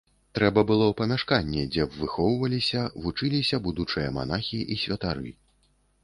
[0.37, 5.35] Трэба было памяшканне, дзе б выхоўваліся, вучыліся будучыя манахі і святары.